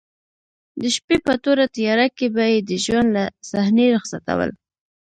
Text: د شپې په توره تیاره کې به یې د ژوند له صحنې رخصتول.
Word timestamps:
د 0.79 0.81
شپې 0.95 1.17
په 1.25 1.33
توره 1.43 1.65
تیاره 1.75 2.07
کې 2.17 2.27
به 2.35 2.43
یې 2.51 2.59
د 2.69 2.71
ژوند 2.83 3.09
له 3.15 3.23
صحنې 3.49 3.85
رخصتول. 3.95 4.49